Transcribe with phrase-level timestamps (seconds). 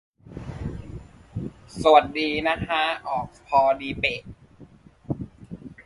[1.81, 4.21] จังหวะดีนะฮะ ออกพอดีเป๊ะ